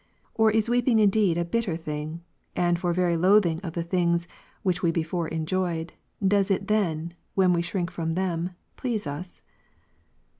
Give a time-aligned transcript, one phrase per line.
[0.33, 2.21] Or is weeping indeed a bitter thing,
[2.55, 4.27] and for very loathing of the things,
[4.63, 5.93] which we before enjoyed,
[6.27, 9.43] does it then, when we shrink from them, please us